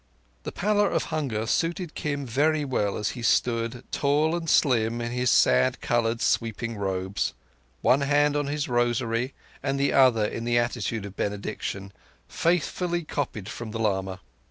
[0.41, 5.11] The pallor of hunger suited Kim very well as he stood, tall and slim, in
[5.11, 7.35] his sand coloured, sweeping robes,
[7.81, 11.93] one hand on his rosary and the other in the attitude of benediction,
[12.27, 14.21] faithfully copied from the lama.